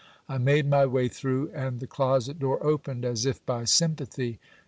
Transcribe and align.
I 0.27 0.39
made 0.39 0.67
my 0.67 0.87
way 0.87 1.07
through, 1.09 1.51
and 1.53 1.79
the 1.79 1.85
closet 1.85 2.39
door 2.39 2.65
opened 2.65 3.05
as 3.05 3.23
if 3.27 3.45
by 3.45 3.65
sympathy. 3.65 4.39